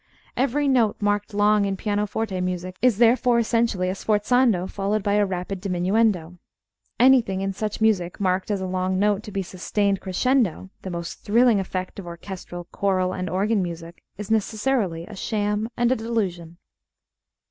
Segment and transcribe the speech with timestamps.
[0.35, 5.27] Every note marked long in pianoforte music is therefore essentially a sforzando followed by a
[5.27, 6.39] rapid diminuendo.
[6.99, 11.19] Anything in such music marked as a long note to be sustained crescendo the most
[11.19, 16.57] thrilling effect of orchestral, choral, and organ music is necessarily a sham and a delusion.